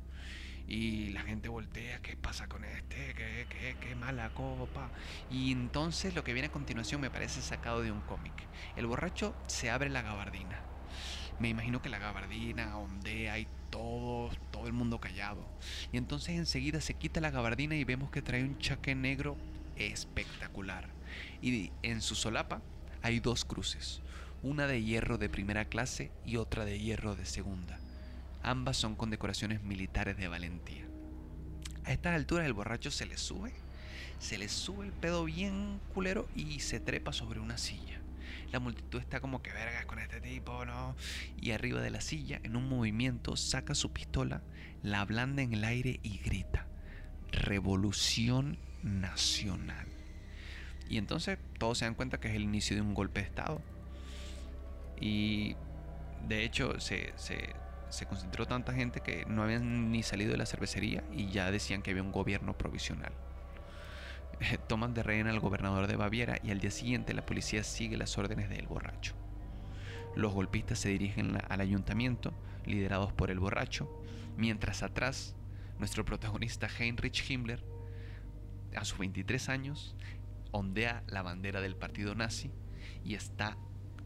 Y 0.67 1.11
la 1.11 1.21
gente 1.21 1.47
voltea, 1.47 2.01
¿qué 2.01 2.17
pasa 2.17 2.47
con 2.49 2.65
este? 2.65 3.13
¿Qué, 3.15 3.47
qué, 3.49 3.77
qué 3.79 3.95
mala 3.95 4.31
copa? 4.31 4.89
Y 5.29 5.53
entonces 5.53 6.13
lo 6.13 6.25
que 6.25 6.33
viene 6.33 6.49
a 6.49 6.51
continuación 6.51 6.99
me 6.99 7.09
parece 7.09 7.41
sacado 7.41 7.81
de 7.81 7.91
un 7.91 8.01
cómic. 8.01 8.33
El 8.75 8.85
borracho 8.85 9.33
se 9.47 9.69
abre 9.69 9.89
la 9.89 10.01
gabardina. 10.01 10.59
Me 11.39 11.47
imagino 11.47 11.81
que 11.81 11.87
la 11.87 11.99
gabardina 11.99 12.77
ondea 12.77 13.39
y 13.39 13.47
todo, 13.69 14.29
todo 14.51 14.67
el 14.67 14.73
mundo 14.73 14.99
callado. 14.99 15.47
Y 15.93 15.97
entonces 15.97 16.35
enseguida 16.35 16.81
se 16.81 16.95
quita 16.95 17.21
la 17.21 17.31
gabardina 17.31 17.75
y 17.75 17.85
vemos 17.85 18.11
que 18.11 18.21
trae 18.21 18.43
un 18.43 18.57
chaque 18.59 18.93
negro 18.93 19.37
espectacular. 19.77 20.89
Y 21.41 21.71
en 21.81 22.01
su 22.01 22.13
solapa 22.15 22.61
hay 23.01 23.21
dos 23.21 23.45
cruces, 23.45 24.01
una 24.43 24.67
de 24.67 24.83
hierro 24.83 25.17
de 25.17 25.29
primera 25.29 25.65
clase 25.65 26.11
y 26.25 26.37
otra 26.37 26.65
de 26.65 26.79
hierro 26.79 27.15
de 27.15 27.25
segunda. 27.25 27.79
Ambas 28.43 28.77
son 28.77 28.95
condecoraciones 28.95 29.61
militares 29.63 30.17
de 30.17 30.27
valentía. 30.27 30.85
A 31.85 31.91
estas 31.91 32.15
alturas 32.15 32.45
el 32.45 32.53
borracho 32.53 32.91
se 32.91 33.05
le 33.05 33.17
sube, 33.17 33.53
se 34.19 34.37
le 34.37 34.49
sube 34.49 34.85
el 34.85 34.93
pedo 34.93 35.25
bien 35.25 35.79
culero 35.93 36.27
y 36.35 36.59
se 36.59 36.79
trepa 36.79 37.13
sobre 37.13 37.39
una 37.39 37.57
silla. 37.57 37.99
La 38.51 38.59
multitud 38.59 38.99
está 38.99 39.21
como 39.21 39.41
que 39.41 39.51
vergas 39.51 39.85
con 39.85 39.99
este 39.99 40.19
tipo, 40.19 40.65
¿no? 40.65 40.95
Y 41.39 41.51
arriba 41.51 41.81
de 41.81 41.89
la 41.89 42.01
silla, 42.01 42.39
en 42.43 42.55
un 42.55 42.67
movimiento, 42.67 43.37
saca 43.37 43.75
su 43.75 43.91
pistola, 43.93 44.41
la 44.83 45.01
ablanda 45.01 45.41
en 45.41 45.53
el 45.53 45.63
aire 45.63 45.99
y 46.03 46.17
grita. 46.17 46.67
Revolución 47.31 48.57
nacional. 48.83 49.87
Y 50.89 50.97
entonces 50.97 51.39
todos 51.57 51.77
se 51.77 51.85
dan 51.85 51.95
cuenta 51.95 52.19
que 52.19 52.27
es 52.27 52.35
el 52.35 52.43
inicio 52.43 52.75
de 52.75 52.81
un 52.81 52.93
golpe 52.93 53.21
de 53.21 53.27
Estado. 53.27 53.61
Y 55.01 55.55
de 56.27 56.45
hecho 56.45 56.79
se, 56.79 57.13
concentró 58.07 58.45
tanta 58.45 58.71
gente 58.71 59.01
que 59.01 59.25
no 59.25 59.43
habían 59.43 59.91
ni 59.91 60.03
salido 60.03 60.31
de 60.31 60.37
la 60.37 60.45
cervecería 60.45 61.03
y 61.11 61.29
ya 61.31 61.51
decían 61.51 61.81
que 61.81 61.91
había 61.91 62.03
un 62.03 62.11
gobierno 62.11 62.57
provisional. 62.57 63.11
Toman 64.67 64.93
de 64.93 65.03
rehén 65.03 65.27
al 65.27 65.39
gobernador 65.39 65.87
de 65.87 65.97
Baviera 65.97 66.37
y 66.43 66.51
al 66.51 66.59
día 66.59 66.71
siguiente 66.71 67.13
la 67.13 67.25
policía 67.25 67.63
sigue 67.63 67.97
las 67.97 68.17
órdenes 68.17 68.49
del 68.49 68.67
borracho. 68.67 69.15
Los 70.15 70.33
golpistas 70.33 70.79
se 70.79 70.89
dirigen 70.89 71.37
al 71.49 71.61
ayuntamiento, 71.61 72.33
liderados 72.65 73.13
por 73.13 73.31
el 73.31 73.39
borracho, 73.39 73.89
mientras 74.37 74.83
atrás 74.83 75.35
nuestro 75.79 76.05
protagonista 76.05 76.67
Heinrich 76.67 77.29
Himmler 77.29 77.63
a 78.75 78.85
sus 78.85 78.99
23 78.99 79.49
años, 79.49 79.95
ondea 80.51 81.03
la 81.07 81.21
bandera 81.21 81.61
del 81.61 81.75
partido 81.75 82.13
nazi 82.13 82.51
y 83.03 83.15
está 83.15 83.57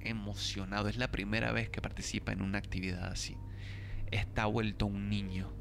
emocionado. 0.06 0.88
Es 0.88 0.98
la 0.98 1.12
primera 1.12 1.52
vez 1.52 1.70
que 1.70 1.82
participa 1.82 2.32
en 2.32 2.42
una 2.42 2.58
actividad 2.58 3.12
así. 3.12 3.38
Está 4.12 4.46
vuelto 4.46 4.86
un 4.86 5.10
niño. 5.10 5.52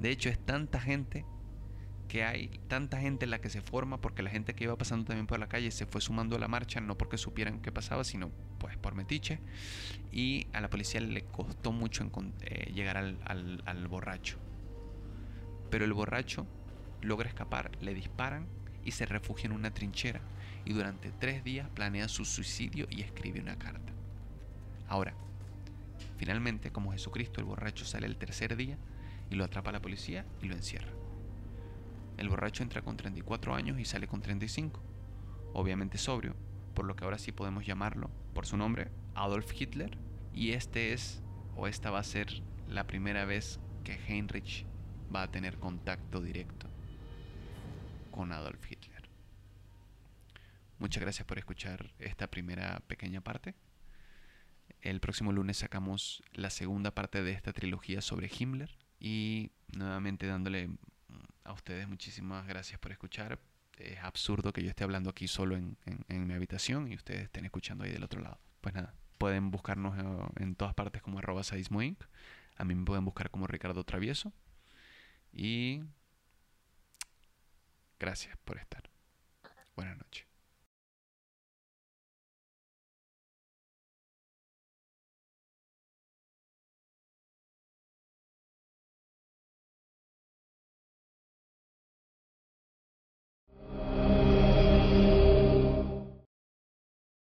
De 0.00 0.10
hecho, 0.10 0.28
es 0.28 0.38
tanta 0.38 0.80
gente 0.80 1.24
que 2.08 2.24
hay 2.24 2.48
tanta 2.68 2.98
gente 2.98 3.26
en 3.26 3.30
la 3.30 3.40
que 3.40 3.50
se 3.50 3.60
forma 3.60 4.00
porque 4.00 4.22
la 4.22 4.30
gente 4.30 4.54
que 4.54 4.64
iba 4.64 4.76
pasando 4.76 5.04
también 5.04 5.26
por 5.26 5.38
la 5.38 5.48
calle 5.48 5.70
se 5.70 5.84
fue 5.84 6.00
sumando 6.00 6.36
a 6.36 6.38
la 6.38 6.48
marcha, 6.48 6.80
no 6.80 6.96
porque 6.96 7.18
supieran 7.18 7.60
qué 7.60 7.70
pasaba, 7.70 8.02
sino 8.02 8.30
pues 8.58 8.76
por 8.78 8.94
metiche. 8.94 9.40
Y 10.10 10.46
a 10.52 10.60
la 10.60 10.70
policía 10.70 11.00
le 11.00 11.24
costó 11.26 11.70
mucho 11.70 12.10
eh, 12.40 12.72
llegar 12.72 12.96
al, 12.96 13.18
al 13.64 13.88
borracho. 13.88 14.38
Pero 15.70 15.84
el 15.84 15.92
borracho 15.92 16.46
logra 17.02 17.28
escapar, 17.28 17.70
le 17.80 17.94
disparan 17.94 18.46
y 18.84 18.92
se 18.92 19.06
refugia 19.06 19.46
en 19.46 19.52
una 19.52 19.72
trinchera. 19.72 20.22
Y 20.64 20.72
durante 20.72 21.10
tres 21.12 21.44
días 21.44 21.68
planea 21.70 22.08
su 22.08 22.24
suicidio 22.24 22.86
y 22.90 23.02
escribe 23.02 23.40
una 23.40 23.58
carta. 23.58 23.92
Ahora, 24.88 25.14
finalmente, 26.16 26.70
como 26.70 26.92
Jesucristo, 26.92 27.40
el 27.40 27.46
borracho 27.46 27.84
sale 27.84 28.06
el 28.06 28.16
tercer 28.16 28.56
día 28.56 28.76
y 29.30 29.34
lo 29.34 29.44
atrapa 29.44 29.72
la 29.72 29.82
policía 29.82 30.24
y 30.42 30.46
lo 30.46 30.54
encierra. 30.54 30.92
El 32.16 32.28
borracho 32.28 32.62
entra 32.62 32.82
con 32.82 32.96
34 32.96 33.54
años 33.54 33.78
y 33.78 33.84
sale 33.84 34.08
con 34.08 34.20
35. 34.20 34.80
Obviamente 35.54 35.98
sobrio, 35.98 36.34
por 36.74 36.84
lo 36.84 36.96
que 36.96 37.04
ahora 37.04 37.18
sí 37.18 37.32
podemos 37.32 37.64
llamarlo 37.64 38.10
por 38.34 38.46
su 38.46 38.56
nombre, 38.56 38.88
Adolf 39.14 39.52
Hitler. 39.58 39.96
Y 40.34 40.52
este 40.52 40.92
es, 40.92 41.22
o 41.56 41.66
esta 41.68 41.90
va 41.90 42.00
a 42.00 42.04
ser 42.04 42.42
la 42.68 42.86
primera 42.86 43.24
vez 43.24 43.60
que 43.84 43.98
Heinrich 44.08 44.66
va 45.14 45.22
a 45.22 45.30
tener 45.30 45.58
contacto 45.58 46.20
directo 46.20 46.68
con 48.10 48.32
Adolf 48.32 48.64
Hitler. 48.64 48.77
Muchas 50.78 51.02
gracias 51.02 51.26
por 51.26 51.38
escuchar 51.38 51.92
esta 51.98 52.28
primera 52.28 52.80
pequeña 52.86 53.20
parte. 53.20 53.54
El 54.80 55.00
próximo 55.00 55.32
lunes 55.32 55.56
sacamos 55.56 56.22
la 56.32 56.50
segunda 56.50 56.94
parte 56.94 57.22
de 57.22 57.32
esta 57.32 57.52
trilogía 57.52 58.00
sobre 58.00 58.30
Himmler 58.32 58.70
y 59.00 59.50
nuevamente 59.76 60.26
dándole 60.26 60.70
a 61.42 61.52
ustedes 61.52 61.88
muchísimas 61.88 62.46
gracias 62.46 62.78
por 62.78 62.92
escuchar. 62.92 63.40
Es 63.76 63.98
absurdo 63.98 64.52
que 64.52 64.62
yo 64.62 64.70
esté 64.70 64.84
hablando 64.84 65.10
aquí 65.10 65.26
solo 65.26 65.56
en, 65.56 65.76
mi 66.08 66.34
habitación 66.34 66.86
y 66.86 66.94
ustedes 66.94 67.24
estén 67.24 67.44
escuchando 67.44 67.82
ahí 67.82 67.90
del 67.90 68.04
otro 68.04 68.20
lado. 68.20 68.38
Pues 68.60 68.74
nada, 68.74 68.94
pueden 69.18 69.50
buscarnos 69.50 69.98
eh, 69.98 70.42
en 70.42 70.54
todas 70.54 70.74
partes 70.74 71.02
como 71.02 71.18
arroba 71.18 71.42
Inc. 71.80 72.04
A 72.56 72.64
mí 72.64 72.74
me 72.74 72.84
pueden 72.84 73.04
buscar 73.04 73.30
como 73.30 73.46
Ricardo 73.46 73.82
Travieso. 73.84 74.32
Y 75.32 75.82
gracias 77.98 78.36
por 78.44 78.58
estar. 78.58 78.90
Buenas 79.76 79.96
noches. 79.96 80.27